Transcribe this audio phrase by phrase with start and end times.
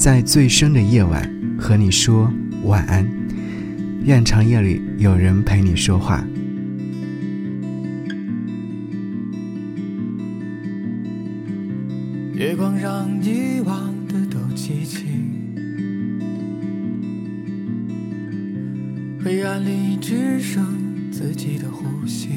[0.00, 2.32] 在最深的夜晚和你说
[2.64, 3.06] 晚安。
[4.02, 6.24] 愿长夜里有人陪你说话。
[12.32, 15.04] 月光让遗忘的都记起，
[19.22, 20.64] 黑暗里只剩
[21.12, 22.30] 自己的呼吸，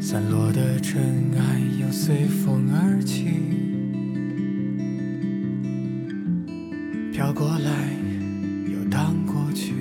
[0.00, 1.02] 散落的尘
[1.36, 2.89] 埃又随风而
[7.20, 7.70] 飘过来
[8.72, 9.74] 又荡过去，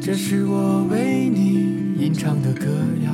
[0.00, 1.74] 这是我为你。
[2.02, 2.64] 吟唱的歌
[3.04, 3.12] 谣，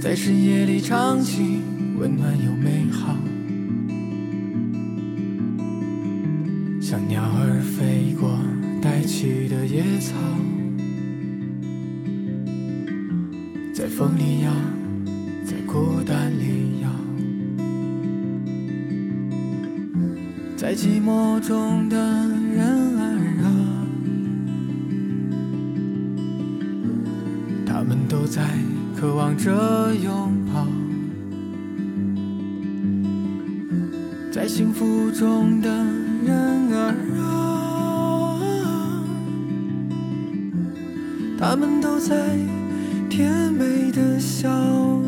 [0.00, 1.60] 在深夜里唱起，
[1.96, 3.16] 温暖又美好，
[6.80, 8.36] 像鸟儿飞过
[8.82, 10.16] 带起的野草，
[20.78, 21.96] 寂寞中的
[22.54, 22.64] 人
[23.00, 23.02] 儿
[23.42, 23.50] 啊，
[27.66, 28.18] 他们都。
[28.28, 28.46] 在
[28.94, 29.50] 渴望着
[29.94, 30.66] 拥抱，
[34.30, 35.68] 在幸福中的
[36.22, 38.38] 人儿啊，
[41.38, 42.14] 他们都在
[43.08, 45.07] 甜美的笑。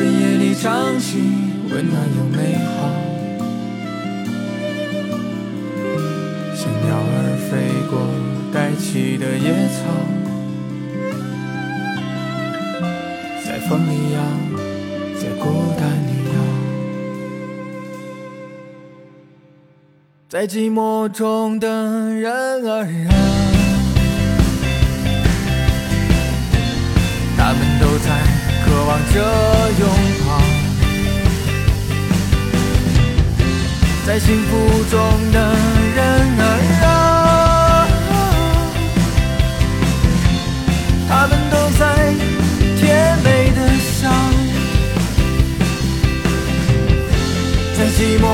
[0.00, 1.18] 深夜里唱起，
[1.68, 2.88] 温暖又美好，
[6.56, 7.50] 像鸟儿飞
[7.90, 7.92] 过
[8.50, 9.78] 带起的野草，
[13.44, 14.18] 在风里摇，
[15.20, 15.44] 在孤
[15.78, 16.40] 单里摇，
[20.30, 21.68] 在寂寞中的
[22.14, 22.32] 人。
[22.64, 23.49] 儿啊，
[28.86, 29.14] 望着
[29.78, 29.88] 拥
[30.26, 30.28] 抱，
[34.06, 34.50] 在幸福
[34.90, 34.98] 中
[35.32, 35.36] 的
[35.94, 35.98] 人
[36.38, 36.42] 儿
[36.84, 37.86] 啊，
[41.08, 41.80] 他们都在
[42.78, 42.82] 甜
[43.22, 44.08] 美的笑，
[47.76, 48.24] 在寂寞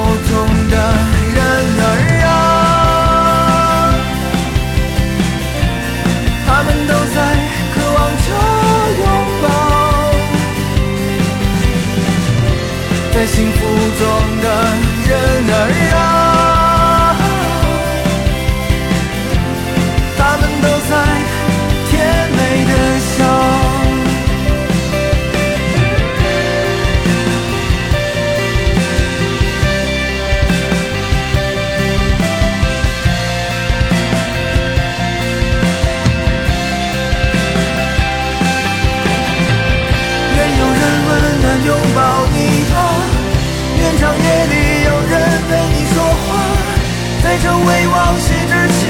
[47.47, 48.83] 在这未忘记之前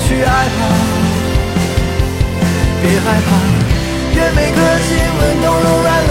[0.00, 0.60] 去爱吧，
[2.82, 3.30] 别害怕。
[4.16, 4.88] 愿每个亲
[5.20, 6.10] 吻都柔软了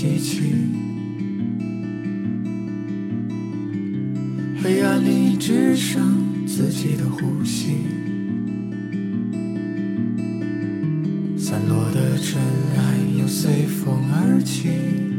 [0.00, 0.54] 吸气
[4.62, 7.84] 黑暗里只剩自己的呼吸。
[11.36, 12.40] 散落的尘
[12.78, 15.09] 埃又随风而起。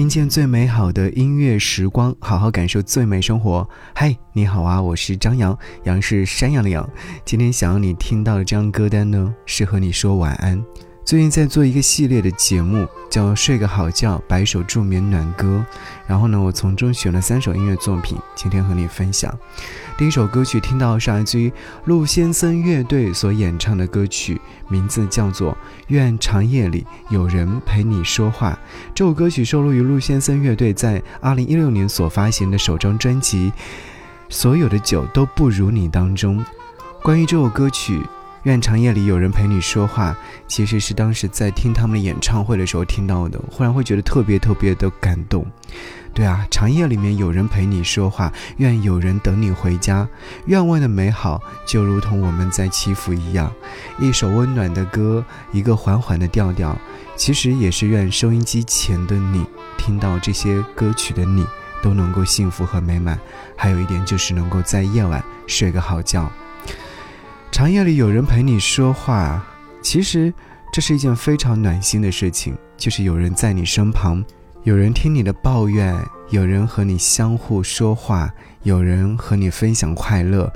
[0.00, 3.68] 听见最美好的音乐时光，好好感受最美生活。
[3.94, 5.54] 嗨，你好啊，我是张扬，
[5.84, 6.88] 杨是山羊的羊。
[7.22, 10.64] 今天想要你听到的这张歌单呢，是和你说晚安。
[11.02, 15.64] 最近在做一个系列的节目，叫《睡个好觉》，百首助眠暖歌。
[16.06, 19.36] 然后呢，我从中选了三首音乐作品，今天和你分享。
[19.98, 21.52] 第一首歌曲听到是来自于
[21.86, 25.52] 陆先生乐队所演唱的歌曲，名字叫做
[25.88, 28.52] 《愿长夜里有人陪你说话》。
[28.94, 33.50] 这首歌曲收录于陆先生乐队在2016年所发行的首张专辑
[34.28, 36.44] 《所有的酒都不如你》当中。
[37.02, 38.00] 关于这首歌曲。
[38.44, 40.16] 愿长夜里有人陪你说话，
[40.48, 45.46] 其实是当时在听他们的演唱会的时候听到的，忽然会觉得特别特别的感动。
[46.12, 50.08] 对啊，长夜里面有人陪你说话，愿有人等你回家，
[50.46, 53.52] 愿望的美好就如同我们在祈福一样。
[53.98, 56.76] 一首温暖的歌，一个缓缓的调调，
[57.16, 59.46] 其实也是愿收音机前的你
[59.76, 61.46] 听到这些歌曲的你
[61.82, 63.16] 都能够幸福和美满。
[63.54, 66.32] 还有一点就是能够在夜晚睡个好觉。
[67.50, 69.44] 长夜里有人陪你说话，
[69.82, 70.32] 其实
[70.72, 72.56] 这是一件非常暖心的事情。
[72.76, 74.24] 就是有人在你身旁，
[74.62, 75.94] 有人听你的抱怨，
[76.30, 78.32] 有人和你相互说话，
[78.62, 80.50] 有人和你分享快乐，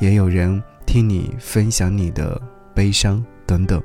[0.00, 2.40] 也有人听你分享你的
[2.74, 3.80] 悲伤等等。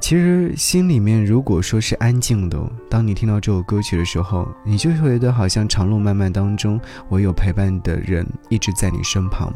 [0.00, 2.58] 其实心里面如果说是安静的，
[2.90, 9.52] 当你听到这首歌曲的时候，你就会觉得好像长路漫漫当中，我有陪伴的人一直在你身旁。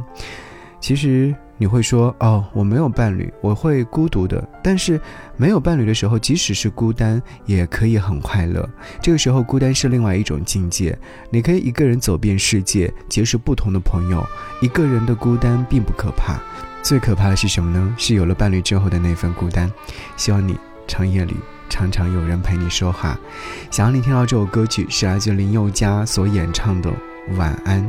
[0.80, 1.34] 其实。
[1.58, 4.46] 你会说哦，我没有伴侣，我会孤独的。
[4.62, 5.00] 但是
[5.38, 8.68] 没有伴侣的时候，即使是孤单，也可以很快乐。
[9.00, 10.94] 这个时候，孤单是另外一种境界。
[11.30, 14.22] 你可以一个人走遍世界，结识不同的朋友。
[14.60, 16.38] 一个人的孤单并不可怕，
[16.82, 17.94] 最可怕的是什么呢？
[17.96, 19.72] 是有了伴侣之后的那份孤单。
[20.18, 21.36] 希望你长夜里
[21.70, 23.18] 常常有人陪你说话。
[23.70, 26.90] 想要你听到这首歌曲，是来自林宥嘉所演唱的
[27.38, 27.82] 《晚安》。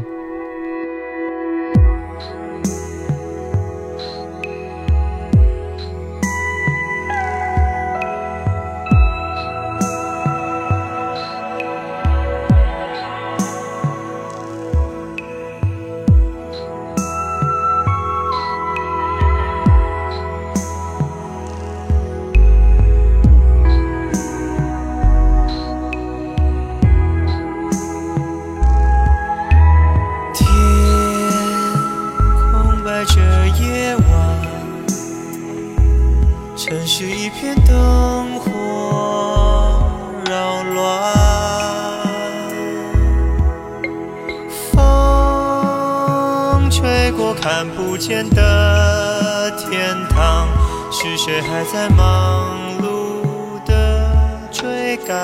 [48.29, 50.47] 的天堂，
[50.89, 54.09] 是谁还在忙碌的
[54.49, 55.17] 追赶？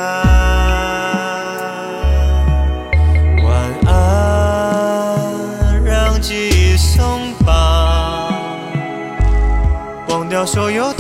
[3.44, 3.54] 晚
[3.86, 8.34] 安，让记忆松绑，
[10.10, 10.92] 忘掉所有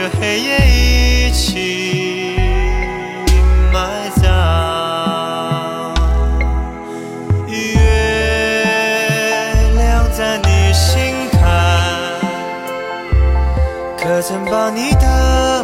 [0.00, 2.34] 着黑夜一起
[3.70, 5.94] 埋葬。
[7.46, 7.54] 月
[9.76, 11.38] 亮在你心坎，
[13.98, 15.59] 可曾把你的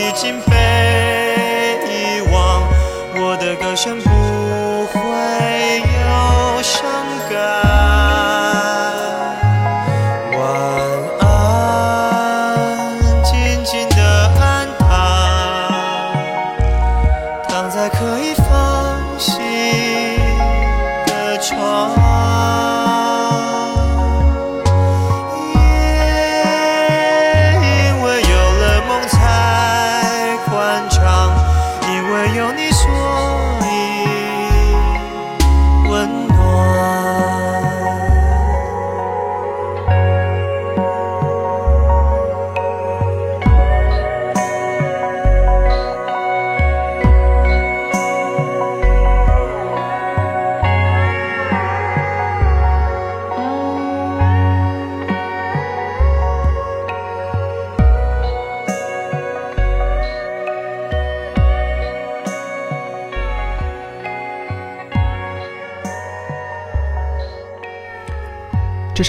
[0.00, 0.49] 已经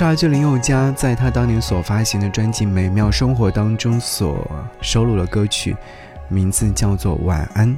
[0.02, 4.50] 是来自林宥嘉在他当年所发行的专辑《美妙生活》当中所
[4.82, 5.78] 收录的歌曲，
[6.28, 7.70] 名字叫做《晚安》。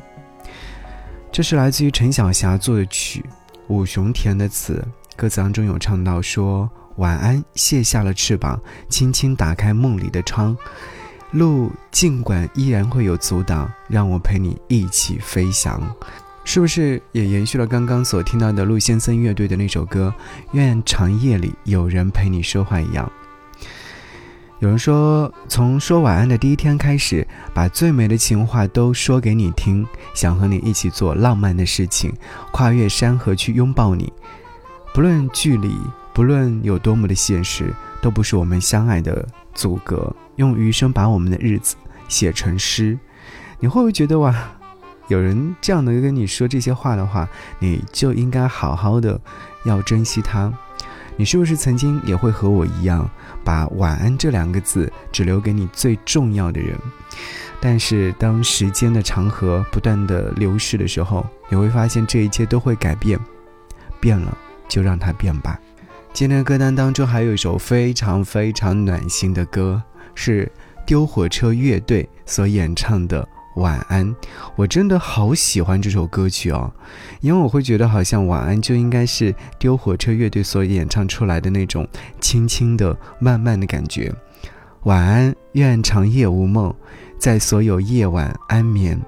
[1.34, 3.25] 这是来自于陈小霞作的曲，
[3.68, 4.82] 伍雄填的词。
[5.18, 10.56] 歌词当中有唱到说：“晚安，卸下了翅膀，轻轻打开梦里的窗，
[11.32, 15.94] 路尽管依然会有阻挡，让我陪你一起飞翔。”
[16.45, 20.13] 是不是也延续了刚刚所听到的陆先生乐队的那首歌
[20.51, 23.09] 《愿长夜里有人陪你说话》一样？
[24.59, 32.13] 有人说，从说晚安的第一天开始，把最美的情话都说给你听，想和你一起做浪漫的事情，
[32.51, 34.12] 跨越山河去拥抱你。
[34.93, 35.75] 不论距离，
[36.13, 40.13] 不论有多么的现实，都不是我们相爱的阻隔。
[40.35, 41.75] 用余生把我们的日子
[42.07, 42.97] 写成诗，
[43.59, 44.33] 你会不会觉得哇？
[45.07, 47.27] 有人这样的跟你说这些话的话，
[47.60, 49.19] 你就应该好好的
[49.65, 50.51] 要珍惜他。
[51.15, 53.07] 你是不是曾经也会和我一样，
[53.43, 56.75] 把晚安这两个字只留给你最重要的人？
[57.60, 63.19] 但是当时间的长河不断的流逝的时候，你会发现这一切都会改变。
[64.00, 65.60] 变了就让它变吧。
[66.12, 69.81] 今天的歌单当中还有一首非常非常暖心的歌，
[70.15, 70.51] 是
[70.86, 73.27] 丢火车乐队所演唱的。
[73.55, 74.15] 晚安，
[74.55, 76.72] 我真的好喜欢这首歌曲哦，
[77.22, 81.88] 因为我会觉得好像晚安就应该是丢火车乐队所演唱出来的那种
[82.19, 84.13] 轻轻的、慢慢的感觉。
[84.83, 86.74] 晚安，愿长夜无梦，
[87.17, 89.00] 在所有夜晚安眠。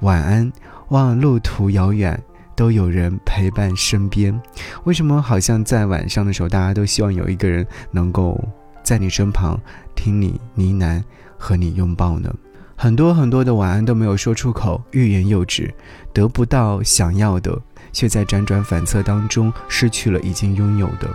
[0.00, 0.52] 晚安，
[0.90, 2.22] 望路途遥远
[2.54, 4.38] 都有人陪伴身边。
[4.84, 8.38] 为什么好像在晚上的时候，大家都希望有一个人能够
[8.82, 9.58] 在你身旁，
[9.94, 11.02] 听你呢喃，
[11.36, 12.32] 和你拥抱呢？
[12.78, 15.72] 很多很多的晚安都没有说出口，欲言又止，
[16.12, 17.58] 得不到想要的，
[17.90, 21.08] 却在辗转反侧当中失去了已经拥有的。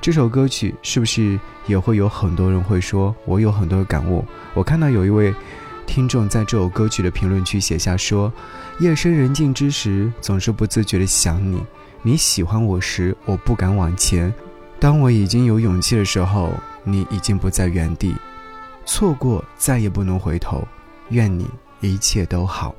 [0.00, 4.24] 这首歌曲是不是也会有很多人会说，我有很多的感悟？
[4.54, 5.34] 我看到有一位
[5.86, 8.32] 听众在这首歌曲的评论区写下说
[8.80, 11.62] ：“夜深人静之时，总是不自觉的想你。
[12.00, 14.32] 你喜欢我时，我不敢往前；
[14.78, 18.16] 当我已经有勇气的时候，你已经不在原地。”
[18.84, 20.62] 错过再也不能回头，
[21.10, 21.48] 愿你
[21.80, 22.74] 一切都好，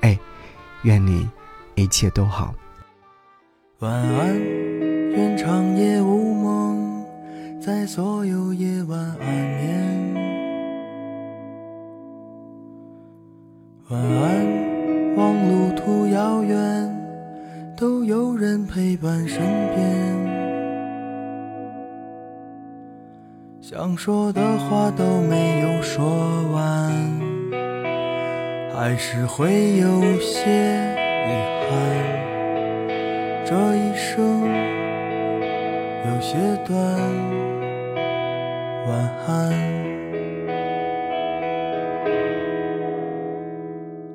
[0.00, 0.18] 哎，
[0.82, 1.28] 愿你
[1.74, 2.54] 一切都好。
[3.80, 4.40] 晚安，
[5.10, 7.04] 愿长夜无梦，
[7.60, 10.14] 在所有夜晚安眠。
[13.88, 19.38] 晚安，望路途遥远，都有人陪伴身
[19.74, 20.23] 边。
[23.66, 26.04] 想说的话都没有说
[26.52, 26.92] 完，
[28.76, 30.50] 还是会有些
[31.24, 31.32] 遗
[31.64, 31.70] 憾。
[33.46, 34.42] 这一生
[36.04, 36.76] 有些短，
[38.86, 38.92] 晚
[39.28, 39.32] 安，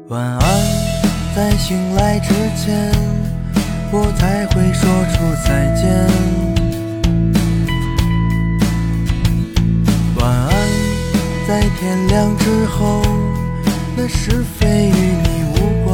[0.10, 0.42] 晚安。
[1.36, 2.92] 在醒来之前，
[3.92, 6.59] 我才会说出再见。
[11.78, 13.02] 天亮之后，
[13.96, 15.90] 那是非与你无关。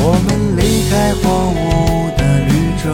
[0.00, 1.66] 我们离开荒芜
[2.16, 2.86] 的绿洲，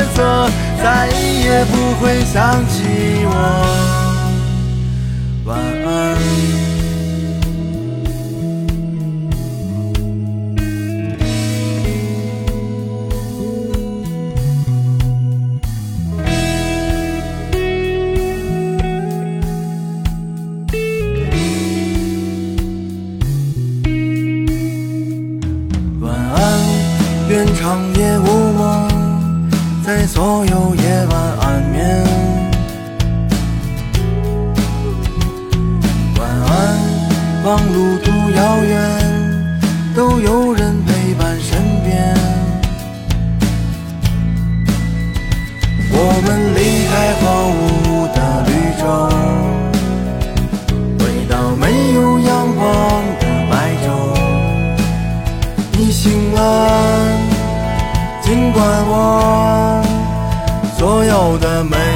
[0.00, 0.48] 了颜色，
[0.82, 2.84] 再也不会想起
[3.26, 3.32] 我。
[5.44, 6.16] 晚安，
[26.00, 26.38] 晚安，
[27.28, 28.49] 愿长夜无
[30.00, 32.02] 在所有夜晚安眠。
[37.44, 38.80] 望路途遥远，
[39.94, 42.16] 都有人陪伴身边。
[45.92, 48.82] 我们离开荒芜的绿洲，
[50.98, 52.64] 回到没有阳光
[53.20, 53.52] 的白
[53.84, 53.86] 昼。
[55.72, 56.38] 你醒了，
[58.22, 59.59] 尽管我
[61.38, 61.89] 的美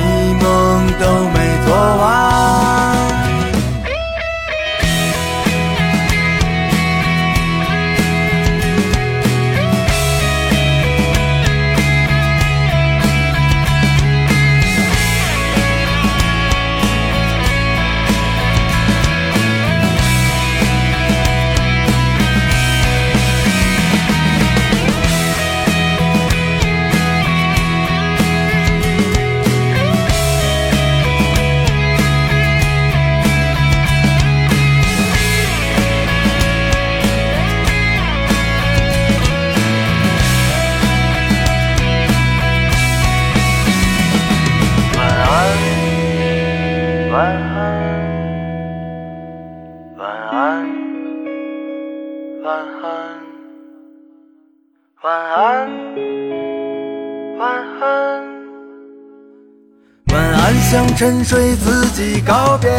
[61.05, 62.71] 沉睡自己告别。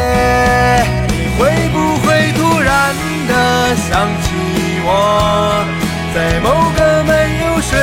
[1.09, 2.91] 你会不会突然
[3.27, 4.33] 的想起
[4.83, 4.89] 我，
[6.11, 7.11] 在某个没
[7.45, 7.77] 有睡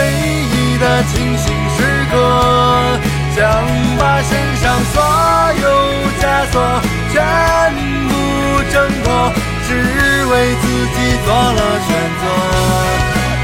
[0.50, 1.78] 意的清醒时
[2.10, 2.18] 刻，
[3.36, 3.38] 想
[3.96, 4.98] 把身上所
[5.62, 5.64] 有
[6.18, 6.54] 枷锁
[7.12, 7.22] 全
[8.08, 8.10] 部
[8.72, 8.74] 挣
[9.04, 9.06] 脱，
[9.68, 9.70] 只
[10.26, 12.22] 为自己做了选择。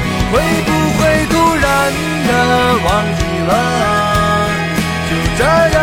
[0.03, 0.35] 你会
[0.67, 0.99] 不会
[1.31, 1.65] 突然
[2.27, 2.29] 的
[2.83, 3.51] 忘记了？
[5.07, 5.78] 就这样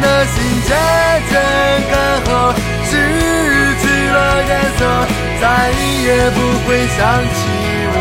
[0.00, 0.70] 的心渐
[1.28, 1.32] 渐
[1.90, 2.28] 干涸，
[2.84, 2.92] 失
[3.80, 4.80] 去了颜色，
[5.40, 5.44] 再
[6.04, 7.36] 也不会想起
[7.92, 7.96] 我。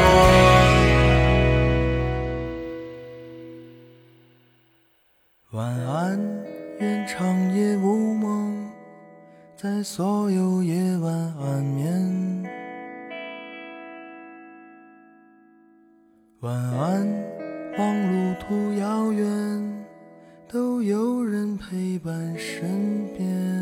[5.51, 6.19] 晚安，
[6.79, 8.71] 愿长夜无梦，
[9.55, 12.43] 在所有夜晚安眠。
[16.39, 17.07] 晚安，
[17.77, 19.23] 望路途遥远，
[20.53, 23.52] 都有人陪伴身边。